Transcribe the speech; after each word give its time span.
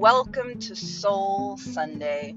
welcome 0.00 0.58
to 0.58 0.74
Soul 0.74 1.58
Sunday. 1.58 2.34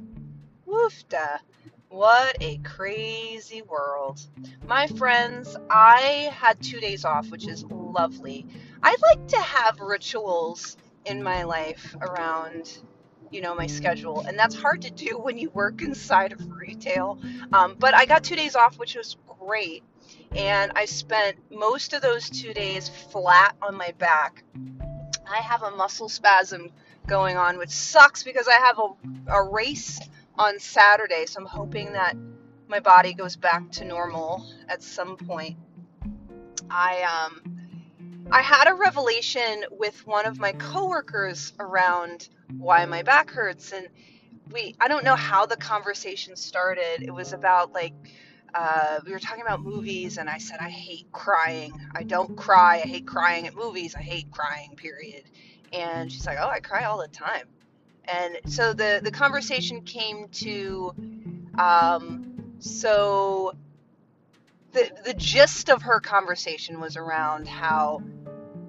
Woofda. 0.68 1.40
What 1.88 2.36
a 2.42 2.58
crazy 2.58 3.62
world. 3.62 4.20
My 4.68 4.86
friends, 4.88 5.56
I 5.70 6.30
had 6.34 6.62
two 6.62 6.82
days 6.82 7.06
off, 7.06 7.30
which 7.30 7.48
is 7.48 7.64
lovely. 7.64 8.46
I 8.84 8.94
like 9.02 9.26
to 9.30 9.38
have 9.38 9.80
rituals 9.80 10.76
in 11.06 11.24
my 11.24 11.44
life 11.44 11.96
around 12.02 12.80
you 13.32 13.40
know 13.40 13.56
my 13.56 13.68
schedule 13.68 14.26
and 14.28 14.38
that's 14.38 14.56
hard 14.56 14.82
to 14.82 14.92
do 14.92 15.18
when 15.18 15.38
you 15.38 15.50
work 15.52 15.82
inside 15.82 16.34
of 16.34 16.52
retail 16.52 17.18
um, 17.52 17.76
but 17.80 17.96
i 17.96 18.06
got 18.06 18.24
two 18.24 18.36
days 18.36 18.56
off 18.56 18.78
which 18.78 18.96
was 18.96 19.18
great 19.40 19.84
and 20.36 20.72
i 20.76 20.86
spent 20.86 21.36
most 21.50 21.94
of 21.94 22.02
those 22.04 22.30
two 22.30 22.54
days 22.54 22.90
flat 23.12 23.56
on 23.60 23.76
my 23.76 23.92
back 23.98 24.44
i 25.28 25.38
have 25.38 25.64
a 25.64 25.72
muscle 25.72 26.08
spasm 26.08 26.70
going 27.08 27.38
on 27.38 27.58
which 27.58 27.70
sucks 27.70 28.24
because 28.24 28.48
i 28.48 28.54
have 28.54 28.80
a, 28.80 29.32
a 29.32 29.50
race 29.50 30.00
on 30.38 30.60
saturday 30.60 31.26
so 31.26 31.40
i'm 31.42 31.46
hoping 31.46 31.94
that 31.94 32.16
my 32.68 32.80
body 32.80 33.14
goes 33.14 33.36
back 33.36 33.70
to 33.72 33.86
normal 33.86 34.46
at 34.70 34.82
some 34.82 35.18
point 35.18 35.58
i 36.70 37.02
um 37.02 37.54
I 38.32 38.42
had 38.42 38.68
a 38.68 38.74
revelation 38.74 39.64
with 39.70 40.08
one 40.08 40.26
of 40.26 40.40
my 40.40 40.54
coworkers 40.54 41.54
around 41.60 42.30
why 42.58 42.86
my 42.86 43.04
back 43.04 43.30
hurts 43.30 43.74
and 43.74 43.88
we 44.52 44.76
I 44.80 44.88
don't 44.88 45.04
know 45.04 45.16
how 45.16 45.46
the 45.46 45.58
conversation 45.58 46.36
started. 46.36 47.04
It 47.04 47.14
was 47.14 47.34
about 47.34 47.74
like 47.74 47.94
uh, 48.54 49.00
we 49.06 49.12
were 49.12 49.20
talking 49.20 49.42
about 49.42 49.62
movies 49.62 50.18
and 50.18 50.30
I 50.30 50.38
said 50.38 50.58
I 50.60 50.70
hate 50.70 51.12
crying. 51.12 51.74
I 51.94 52.04
don't 52.04 52.36
cry. 52.36 52.82
I 52.84 52.88
hate 52.88 53.08
crying 53.08 53.48
at 53.48 53.56
movies. 53.56 53.96
I 53.96 54.02
hate 54.02 54.32
crying. 54.32 54.76
Period. 54.76 55.24
And 55.74 56.12
she's 56.12 56.26
like, 56.26 56.38
"Oh, 56.40 56.48
I 56.48 56.60
cry 56.60 56.84
all 56.84 57.00
the 57.02 57.08
time." 57.08 57.48
And 58.06 58.38
so 58.46 58.74
the 58.74 59.02
the 59.04 59.12
conversation 59.12 59.82
came 59.82 60.28
to 60.30 60.94
um, 61.58 62.56
so 62.60 63.56
the 64.74 64.92
the 65.06 65.14
gist 65.14 65.70
of 65.70 65.84
her 65.84 66.00
conversation 66.00 66.80
was 66.80 66.98
around 66.98 67.48
how 67.48 68.02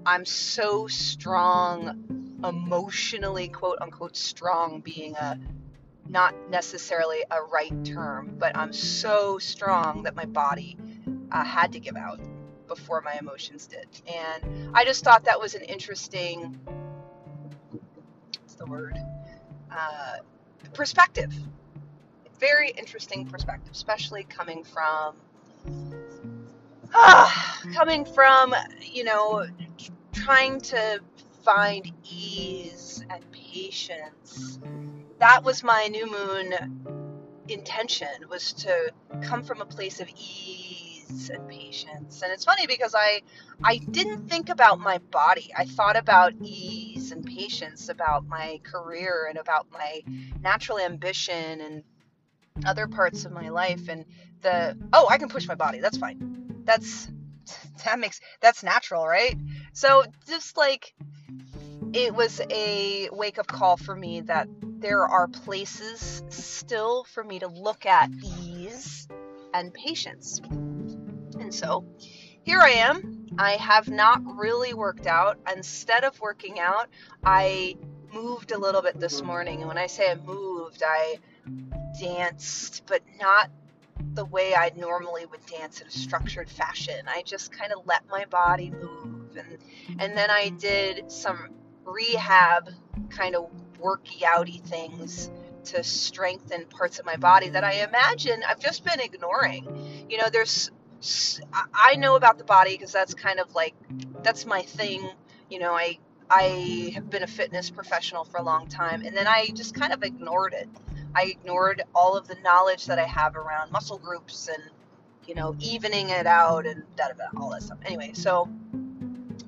I'm 0.07 0.25
so 0.25 0.87
strong 0.87 2.39
emotionally 2.45 3.49
quote 3.49 3.79
unquote 3.81 4.17
strong 4.17 4.81
being 4.81 5.17
a 5.17 5.39
not 6.09 6.35
necessarily 6.51 7.25
a 7.31 7.43
right 7.43 7.85
term 7.85 8.35
but 8.39 8.57
I'm 8.57 8.73
so 8.73 9.39
strong 9.39 10.03
that 10.03 10.15
my 10.15 10.27
body 10.27 10.77
uh, 11.33 11.43
had 11.43 11.73
to 11.73 11.81
give 11.81 11.97
out 11.97 12.21
before 12.69 13.01
my 13.01 13.17
emotions 13.19 13.67
did 13.67 13.89
and 14.07 14.71
I 14.75 14.85
just 14.85 15.05
thought 15.05 15.25
that 15.25 15.41
was 15.41 15.55
an 15.55 15.63
interesting 15.63 16.61
the 18.65 18.71
word 18.71 18.99
uh, 19.71 20.17
perspective. 20.73 21.33
Very 22.39 22.71
interesting 22.71 23.27
perspective 23.27 23.73
especially 23.73 24.25
coming 24.25 24.65
from 24.65 25.15
uh, 26.95 27.31
coming 27.75 28.05
from 28.05 28.55
you 28.81 29.05
know 29.05 29.47
trying 30.13 30.61
to 30.61 31.01
find 31.43 31.91
ease 32.05 33.05
and 33.11 33.25
patience. 33.33 34.59
That 35.19 35.45
was 35.45 35.63
my 35.63 35.89
new 35.89 36.11
moon 36.11 36.55
intention 37.49 38.09
was 38.31 38.55
to 38.55 38.91
come 39.23 39.43
from 39.43 39.61
a 39.61 39.67
place 39.67 40.01
of 40.01 40.09
ease 40.17 41.31
and 41.33 41.47
patience. 41.49 42.23
And 42.23 42.33
it's 42.33 42.45
funny 42.45 42.67
because 42.67 42.95
i 42.97 43.21
i 43.63 43.77
didn't 43.77 44.29
think 44.29 44.49
about 44.49 44.81
my 44.81 44.99
body. 45.11 45.51
I 45.57 45.65
thought 45.67 45.97
about 45.97 46.33
ease 46.43 46.84
and 47.11 47.25
patience 47.25 47.89
about 47.89 48.27
my 48.27 48.61
career 48.65 49.27
and 49.29 49.39
about 49.39 49.67
my 49.73 50.03
natural 50.41 50.79
ambition 50.79 51.61
and 51.61 51.83
other 52.67 52.87
parts 52.87 53.25
of 53.25 53.33
my 53.33 53.49
life 53.49 53.89
and 53.89 54.05
the 54.43 54.77
oh 54.93 55.09
i 55.09 55.19
can 55.19 55.29
push 55.29 55.49
my 55.49 55.55
body. 55.55 55.81
That's 55.81 55.99
fine. 55.99 56.63
That's 56.65 57.09
that 57.85 57.99
makes 57.99 58.21
that's 58.41 58.63
natural 58.63 59.07
right? 59.07 59.37
So 59.73 60.05
just 60.27 60.57
like 60.57 60.95
it 61.93 62.15
was 62.15 62.41
a 62.51 63.09
wake 63.13 63.39
up 63.39 63.47
call 63.47 63.77
for 63.77 63.95
me 63.95 64.21
that 64.23 64.49
there 64.61 65.07
are 65.07 65.29
places 65.29 66.23
still 66.29 67.05
for 67.05 67.23
me 67.25 67.39
to 67.39 67.49
look 67.49 67.87
at 67.87 68.11
ease 68.23 69.09
and 69.53 69.73
patience. 69.73 70.41
And 71.41 71.55
so 71.55 71.85
here 72.45 72.61
i 72.61 72.71
am 72.71 73.14
i 73.39 73.53
have 73.53 73.89
not 73.89 74.21
really 74.37 74.75
worked 74.75 75.07
out 75.07 75.39
instead 75.55 76.05
of 76.05 76.19
working 76.21 76.61
out 76.61 76.89
i 77.25 77.77
moved 78.13 78.53
a 78.53 78.59
little 78.59 78.83
bit 78.83 78.99
this 79.01 79.23
morning 79.23 79.61
and 79.61 79.69
when 79.69 79.79
i 79.79 79.87
say 79.87 80.11
i 80.11 80.15
moved 80.15 80.83
i 80.87 81.17
danced 82.01 82.83
but 82.87 83.03
not 83.21 83.51
the 84.15 84.25
way 84.25 84.55
I 84.55 84.71
normally 84.77 85.27
would 85.27 85.45
dance 85.47 85.81
in 85.81 85.87
a 85.87 85.91
structured 85.91 86.49
fashion. 86.49 87.07
I 87.09 87.23
just 87.23 87.53
kind 87.53 87.73
of 87.73 87.87
let 87.87 88.03
my 88.09 88.25
body 88.27 88.71
move 88.71 89.37
and 89.37 89.59
and 89.99 90.17
then 90.17 90.31
I 90.31 90.51
did 90.51 91.11
some 91.11 91.49
rehab 91.85 92.71
kind 93.11 93.37
of 93.37 93.51
worky 93.79 94.23
outy 94.23 94.63
things 94.63 95.31
to 95.65 95.83
strengthen 95.83 96.67
parts 96.67 96.99
of 96.99 97.07
my 97.07 97.17
body 97.17 97.49
that 97.51 97.65
I 97.65 97.85
imagine 97.85 98.43
I've 98.47 98.61
just 98.61 98.85
been 98.85 99.01
ignoring. 99.01 100.07
You 100.09 100.19
know, 100.19 100.29
there's 100.31 100.71
I 101.75 101.97
know 101.97 102.17
about 102.17 102.39
the 102.39 102.45
body 102.45 102.73
because 102.73 102.93
that's 102.93 103.15
kind 103.15 103.39
of 103.39 103.55
like 103.55 103.75
that's 104.23 104.47
my 104.47 104.63
thing. 104.63 105.09
You 105.51 105.59
know, 105.59 105.73
I 105.73 105.99
I 106.31 106.93
have 106.95 107.11
been 107.11 107.23
a 107.23 107.27
fitness 107.27 107.71
professional 107.71 108.25
for 108.25 108.39
a 108.39 108.43
long 108.43 108.67
time 108.69 109.05
and 109.05 109.17
then 109.17 109.27
I 109.27 109.49
just 109.55 109.75
kind 109.75 109.93
of 109.93 110.03
ignored 110.03 110.55
it. 110.55 110.69
I 111.15 111.25
ignored 111.25 111.83
all 111.95 112.17
of 112.17 112.27
the 112.27 112.37
knowledge 112.43 112.87
that 112.87 112.99
I 112.99 113.05
have 113.05 113.37
around 113.37 113.71
muscle 113.71 113.99
groups 113.99 114.49
and, 114.49 114.63
you 115.27 115.35
know, 115.35 115.55
evening 115.61 116.11
it 116.11 116.27
out 116.27 116.67
and 116.67 116.83
da 116.97 117.09
da 117.09 117.15
da, 117.15 117.41
all 117.41 117.51
that 117.51 117.63
stuff. 117.63 117.79
Anyway, 117.85 118.13
so 118.15 118.49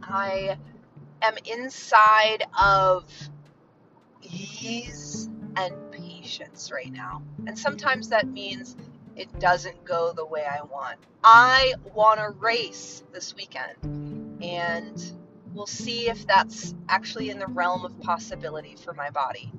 I 0.02 0.58
am 1.22 1.34
inside 1.46 2.44
of 2.60 3.10
ease 4.22 5.28
and 5.56 5.74
patience 5.90 6.70
right 6.70 6.92
now. 6.92 7.22
And 7.46 7.58
sometimes 7.58 8.10
that 8.10 8.28
means 8.28 8.76
it 9.16 9.38
doesn't 9.40 9.84
go 9.84 10.12
the 10.12 10.26
way 10.26 10.44
I 10.44 10.62
want. 10.62 10.98
I 11.24 11.74
want 11.94 12.20
to 12.20 12.30
race 12.38 13.02
this 13.12 13.34
weekend, 13.34 14.42
and 14.42 15.12
we'll 15.54 15.66
see 15.66 16.08
if 16.08 16.26
that's 16.26 16.74
actually 16.88 17.30
in 17.30 17.38
the 17.38 17.46
realm 17.46 17.84
of 17.84 17.98
possibility 18.00 18.76
for 18.76 18.92
my 18.92 19.10
body. 19.10 19.50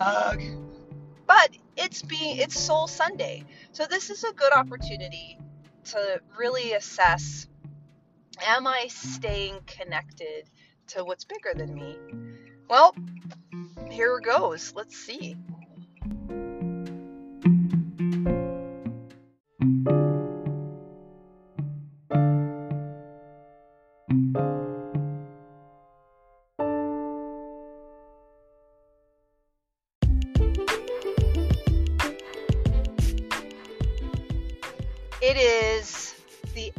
Ugh. 0.00 0.40
But 1.26 1.50
it's 1.76 2.02
being 2.02 2.36
it's 2.36 2.58
Soul 2.58 2.86
Sunday. 2.86 3.44
So 3.72 3.86
this 3.86 4.10
is 4.10 4.24
a 4.24 4.32
good 4.32 4.52
opportunity 4.52 5.38
to 5.84 6.20
really 6.38 6.72
assess 6.74 7.48
am 8.46 8.66
I 8.66 8.86
staying 8.88 9.60
connected 9.66 10.48
to 10.88 11.04
what's 11.04 11.24
bigger 11.24 11.52
than 11.54 11.74
me? 11.74 11.96
Well, 12.68 12.94
here 13.90 14.20
goes. 14.20 14.72
Let's 14.74 14.96
see. 14.96 15.36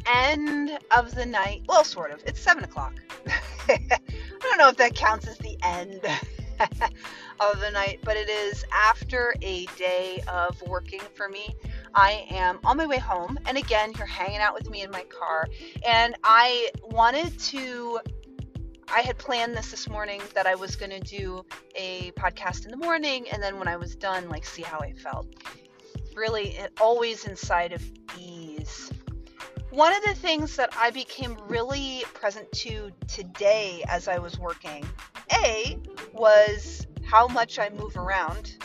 End 0.05 0.77
of 0.91 1.15
the 1.15 1.25
night. 1.25 1.63
Well, 1.67 1.83
sort 1.83 2.11
of. 2.11 2.21
It's 2.25 2.39
seven 2.39 2.63
o'clock. 2.63 2.93
I 3.69 3.79
don't 4.41 4.57
know 4.57 4.69
if 4.69 4.77
that 4.77 4.95
counts 4.95 5.27
as 5.27 5.37
the 5.37 5.57
end 5.63 6.01
of 7.39 7.59
the 7.59 7.71
night, 7.71 7.99
but 8.03 8.17
it 8.17 8.29
is 8.29 8.63
after 8.71 9.35
a 9.41 9.65
day 9.77 10.21
of 10.27 10.61
working 10.63 11.01
for 11.13 11.29
me. 11.29 11.55
I 11.95 12.25
am 12.29 12.59
on 12.63 12.77
my 12.77 12.85
way 12.85 12.97
home, 12.97 13.37
and 13.45 13.57
again, 13.57 13.93
you're 13.97 14.07
hanging 14.07 14.39
out 14.39 14.53
with 14.53 14.69
me 14.69 14.81
in 14.81 14.91
my 14.91 15.03
car. 15.05 15.47
And 15.87 16.15
I 16.23 16.69
wanted 16.83 17.37
to, 17.39 17.99
I 18.93 19.01
had 19.01 19.17
planned 19.17 19.55
this 19.55 19.71
this 19.71 19.89
morning 19.89 20.21
that 20.33 20.47
I 20.47 20.55
was 20.55 20.75
going 20.75 20.91
to 20.91 20.99
do 20.99 21.45
a 21.75 22.11
podcast 22.11 22.65
in 22.65 22.71
the 22.71 22.77
morning, 22.77 23.27
and 23.31 23.41
then 23.41 23.59
when 23.59 23.67
I 23.67 23.77
was 23.77 23.95
done, 23.95 24.29
like, 24.29 24.45
see 24.45 24.63
how 24.63 24.79
I 24.79 24.93
felt 24.93 25.27
really 26.15 26.57
always 26.79 27.25
inside 27.25 27.73
of 27.73 27.83
ease. 28.19 28.91
One 29.73 29.91
of 29.91 30.03
the 30.03 30.13
things 30.13 30.55
that 30.57 30.69
I 30.77 30.91
became 30.91 31.35
really 31.47 32.03
present 32.13 32.51
to 32.51 32.91
today 33.07 33.83
as 33.89 34.07
I 34.07 34.19
was 34.19 34.37
working, 34.37 34.85
A, 35.31 35.79
was 36.13 36.85
how 37.03 37.27
much 37.27 37.57
I 37.57 37.69
move 37.69 37.97
around. 37.97 38.55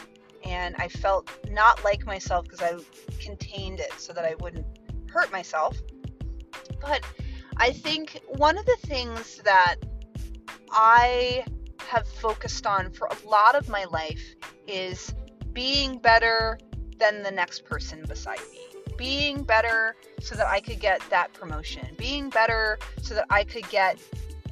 And 0.44 0.76
I 0.76 0.88
felt 0.88 1.30
not 1.50 1.82
like 1.82 2.04
myself 2.04 2.44
because 2.44 2.60
I 2.60 2.74
contained 3.24 3.80
it 3.80 3.94
so 3.96 4.12
that 4.12 4.26
I 4.26 4.34
wouldn't 4.40 4.66
hurt 5.10 5.32
myself. 5.32 5.78
But 6.78 7.00
I 7.56 7.72
think 7.72 8.20
one 8.26 8.58
of 8.58 8.66
the 8.66 8.76
things 8.82 9.40
that 9.44 9.76
I 10.70 11.46
have 11.86 12.06
focused 12.06 12.66
on 12.66 12.92
for 12.92 13.06
a 13.06 13.26
lot 13.26 13.54
of 13.54 13.70
my 13.70 13.84
life 13.84 14.34
is 14.66 15.14
being 15.54 16.00
better 16.00 16.58
than 16.98 17.22
the 17.22 17.30
next 17.30 17.64
person 17.64 18.04
beside 18.06 18.40
me. 18.52 18.77
Being 18.98 19.42
better 19.42 19.96
so 20.20 20.34
that 20.34 20.46
I 20.46 20.60
could 20.60 20.80
get 20.80 21.00
that 21.08 21.32
promotion. 21.32 21.88
Being 21.96 22.28
better 22.28 22.78
so 23.00 23.14
that 23.14 23.24
I 23.30 23.44
could 23.44 23.66
get 23.70 23.98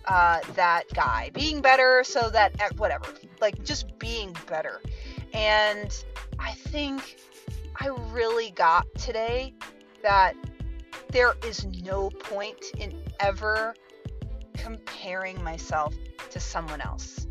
uh, 0.06 0.40
that 0.54 0.84
guy. 0.94 1.30
Being 1.34 1.60
better 1.60 2.02
so 2.04 2.30
that 2.30 2.58
eh, 2.60 2.70
whatever. 2.78 3.06
Like 3.42 3.62
just 3.64 3.98
being 3.98 4.34
better. 4.48 4.80
And 5.34 5.92
I 6.38 6.52
think 6.52 7.18
I 7.78 7.88
really 8.10 8.52
got 8.52 8.86
today 8.94 9.52
that 10.02 10.34
there 11.10 11.34
is 11.44 11.66
no 11.82 12.10
point 12.10 12.64
in 12.78 13.02
ever 13.20 13.74
comparing 14.54 15.42
myself 15.42 15.94
to 16.30 16.40
someone 16.40 16.80
else. 16.80 17.26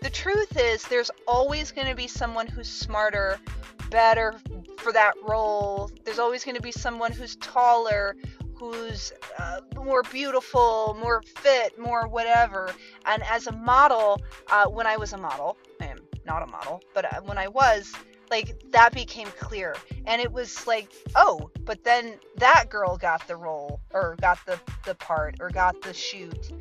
The 0.00 0.10
truth 0.10 0.56
is, 0.56 0.84
there's 0.84 1.10
always 1.26 1.72
going 1.72 1.88
to 1.88 1.94
be 1.94 2.06
someone 2.06 2.46
who's 2.46 2.68
smarter, 2.68 3.38
better 3.90 4.34
for 4.78 4.92
that 4.92 5.14
role. 5.26 5.90
There's 6.04 6.18
always 6.18 6.44
going 6.44 6.56
to 6.56 6.62
be 6.62 6.72
someone 6.72 7.12
who's 7.12 7.36
taller, 7.36 8.16
who's 8.54 9.12
uh, 9.38 9.60
more 9.76 10.02
beautiful, 10.04 10.96
more 11.00 11.22
fit, 11.22 11.78
more 11.78 12.08
whatever. 12.08 12.70
And 13.06 13.22
as 13.24 13.46
a 13.46 13.52
model, 13.52 14.20
uh, 14.50 14.66
when 14.66 14.86
I 14.86 14.96
was 14.96 15.12
a 15.12 15.18
model, 15.18 15.56
I 15.80 15.86
am 15.86 15.98
not 16.24 16.42
a 16.42 16.46
model, 16.46 16.82
but 16.94 17.04
uh, 17.12 17.20
when 17.22 17.38
I 17.38 17.48
was, 17.48 17.92
like 18.30 18.60
that 18.72 18.92
became 18.92 19.28
clear 19.38 19.74
and 20.06 20.20
it 20.20 20.30
was 20.30 20.66
like 20.66 20.92
oh 21.14 21.50
but 21.64 21.82
then 21.84 22.18
that 22.36 22.66
girl 22.68 22.96
got 22.96 23.26
the 23.26 23.36
role 23.36 23.80
or 23.92 24.16
got 24.20 24.38
the 24.46 24.60
the 24.84 24.94
part 24.96 25.36
or 25.40 25.48
got 25.50 25.80
the 25.82 25.94
shoot 25.94 26.52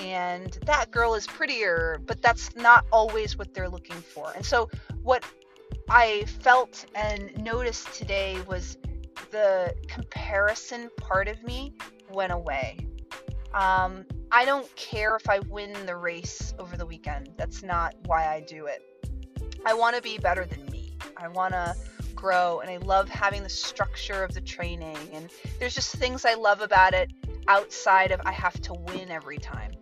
and 0.00 0.58
that 0.66 0.90
girl 0.90 1.14
is 1.14 1.26
prettier 1.26 2.00
but 2.06 2.22
that's 2.22 2.54
not 2.56 2.84
always 2.92 3.36
what 3.36 3.52
they're 3.54 3.68
looking 3.68 4.00
for 4.00 4.32
and 4.34 4.44
so 4.44 4.70
what 5.02 5.24
i 5.88 6.24
felt 6.40 6.86
and 6.94 7.36
noticed 7.42 7.92
today 7.94 8.38
was 8.46 8.76
the 9.30 9.74
comparison 9.86 10.90
part 10.96 11.28
of 11.28 11.42
me 11.44 11.72
went 12.12 12.32
away. 12.32 12.78
Um, 13.54 14.04
i 14.32 14.44
don't 14.44 14.74
care 14.76 15.16
if 15.16 15.28
i 15.28 15.40
win 15.40 15.72
the 15.86 15.96
race 15.96 16.54
over 16.58 16.76
the 16.76 16.86
weekend. 16.86 17.30
That's 17.36 17.62
not 17.62 17.94
why 18.06 18.26
i 18.26 18.40
do 18.40 18.66
it. 18.66 18.82
I 19.66 19.74
want 19.74 19.96
to 19.96 20.02
be 20.02 20.18
better 20.18 20.46
than 20.46 20.64
me. 20.66 20.92
I 21.16 21.28
want 21.28 21.52
to 21.52 21.74
grow 22.14 22.60
and 22.60 22.70
I 22.70 22.76
love 22.78 23.08
having 23.08 23.42
the 23.42 23.48
structure 23.48 24.24
of 24.24 24.34
the 24.34 24.40
training 24.40 24.96
and 25.12 25.30
there's 25.58 25.74
just 25.74 25.94
things 25.96 26.24
I 26.24 26.34
love 26.34 26.60
about 26.60 26.94
it 26.94 27.12
outside 27.48 28.10
of 28.10 28.20
I 28.24 28.32
have 28.32 28.60
to 28.62 28.74
win 28.74 29.10
every 29.10 29.38
time. 29.38 29.72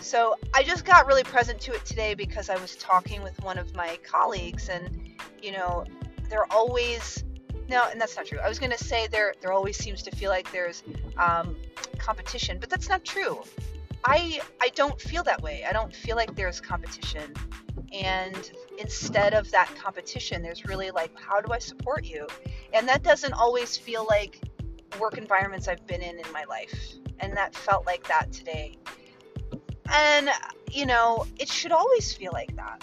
So 0.00 0.36
I 0.52 0.62
just 0.62 0.84
got 0.84 1.06
really 1.06 1.24
present 1.24 1.60
to 1.62 1.72
it 1.72 1.84
today 1.86 2.14
because 2.14 2.50
I 2.50 2.56
was 2.56 2.76
talking 2.76 3.22
with 3.22 3.42
one 3.42 3.58
of 3.58 3.74
my 3.74 3.98
colleagues 4.04 4.68
and 4.68 5.03
you 5.44 5.52
know 5.52 5.84
they're 6.30 6.50
always 6.50 7.22
no 7.68 7.86
and 7.90 8.00
that's 8.00 8.16
not 8.16 8.26
true. 8.26 8.38
I 8.38 8.48
was 8.48 8.58
to 8.58 8.78
say 8.78 9.06
there 9.08 9.34
there 9.40 9.52
always 9.52 9.76
seems 9.76 10.02
to 10.04 10.10
feel 10.10 10.30
like 10.30 10.50
there's 10.52 10.82
um, 11.18 11.56
competition 11.98 12.58
but 12.58 12.70
that's 12.70 12.88
not 12.88 13.04
true. 13.04 13.42
I 14.04 14.40
I 14.60 14.68
don't 14.74 14.98
feel 15.00 15.22
that 15.24 15.42
way. 15.42 15.64
I 15.68 15.72
don't 15.72 15.94
feel 15.94 16.16
like 16.16 16.34
there's 16.34 16.60
competition. 16.60 17.32
And 17.92 18.50
instead 18.78 19.34
of 19.34 19.50
that 19.50 19.70
competition 19.76 20.42
there's 20.42 20.64
really 20.64 20.90
like 20.90 21.12
how 21.18 21.40
do 21.40 21.52
i 21.52 21.58
support 21.58 22.04
you? 22.04 22.26
And 22.72 22.88
that 22.88 23.02
doesn't 23.02 23.34
always 23.34 23.76
feel 23.76 24.06
like 24.08 24.40
work 24.98 25.18
environments 25.18 25.68
i've 25.68 25.86
been 25.86 26.02
in 26.02 26.18
in 26.18 26.32
my 26.32 26.44
life. 26.44 26.74
And 27.20 27.36
that 27.36 27.54
felt 27.54 27.86
like 27.86 28.06
that 28.08 28.32
today. 28.32 28.76
And 29.92 30.30
you 30.70 30.86
know 30.86 31.26
it 31.38 31.48
should 31.48 31.72
always 31.72 32.12
feel 32.14 32.32
like 32.32 32.56
that. 32.56 32.82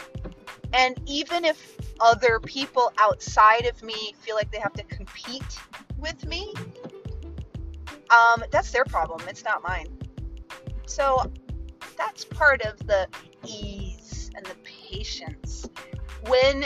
And 0.74 1.00
even 1.06 1.44
if 1.44 1.81
other 2.02 2.40
people 2.40 2.92
outside 2.98 3.66
of 3.66 3.82
me 3.84 4.14
feel 4.20 4.36
like 4.36 4.52
they 4.52 4.60
have 4.60 4.74
to 4.74 4.84
compete 4.84 5.60
with 5.98 6.26
me 6.26 6.54
um, 8.10 8.44
that's 8.52 8.72
their 8.72 8.86
problem 8.86 9.22
it's 9.28 9.44
not 9.44 9.64
mine 9.64 9.88
so 10.86 11.32
that's 11.98 12.26
part 12.26 12.62
of 12.64 12.78
the 12.88 13.08
ease 13.46 14.30
and 14.36 14.46
the 14.46 14.56
patience. 14.64 15.70
When 16.28 16.66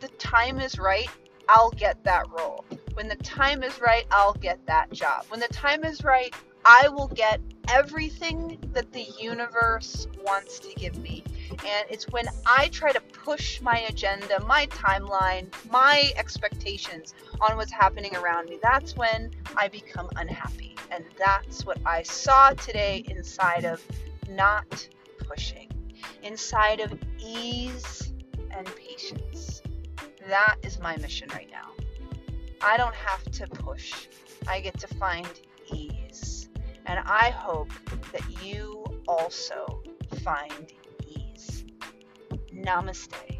the 0.00 0.08
time 0.18 0.60
is 0.60 0.78
right, 0.78 1.08
I'll 1.48 1.70
get 1.70 2.02
that 2.04 2.26
role. 2.30 2.64
When 2.94 3.08
the 3.08 3.16
time 3.16 3.62
is 3.62 3.80
right, 3.80 4.06
I'll 4.10 4.34
get 4.34 4.64
that 4.66 4.92
job. 4.92 5.24
When 5.28 5.40
the 5.40 5.48
time 5.48 5.84
is 5.84 6.04
right, 6.04 6.34
I 6.64 6.88
will 6.88 7.08
get 7.08 7.40
everything 7.68 8.58
that 8.72 8.92
the 8.92 9.06
universe 9.20 10.06
wants 10.24 10.58
to 10.60 10.74
give 10.74 10.98
me. 10.98 11.24
And 11.66 11.86
it's 11.90 12.08
when 12.08 12.26
I 12.46 12.68
try 12.68 12.92
to 12.92 13.00
push 13.00 13.60
my 13.60 13.80
agenda, 13.88 14.42
my 14.46 14.66
timeline, 14.66 15.52
my 15.70 16.12
expectations 16.16 17.14
on 17.40 17.56
what's 17.56 17.72
happening 17.72 18.14
around 18.16 18.48
me, 18.48 18.58
that's 18.62 18.96
when 18.96 19.30
I 19.56 19.68
become 19.68 20.08
unhappy. 20.16 20.76
And 20.90 21.04
that's 21.18 21.66
what 21.66 21.78
I 21.84 22.02
saw 22.02 22.50
today 22.50 23.04
inside 23.08 23.64
of 23.64 23.82
not 24.28 24.88
pushing 25.18 25.68
inside 26.22 26.80
of 26.80 26.96
ease 27.18 28.12
and 28.50 28.66
patience. 28.76 29.62
That 30.26 30.56
is 30.62 30.78
my 30.80 30.96
mission 30.96 31.28
right 31.32 31.48
now. 31.50 31.72
I 32.60 32.76
don't 32.76 32.94
have 32.94 33.24
to 33.32 33.46
push, 33.46 33.94
I 34.46 34.60
get 34.60 34.78
to 34.80 34.86
find 34.86 35.28
ease. 35.72 36.48
And 36.86 36.98
I 37.04 37.30
hope 37.30 37.70
that 38.12 38.42
you 38.42 38.84
also 39.06 39.82
find. 40.22 40.72
Namaste. 42.68 43.37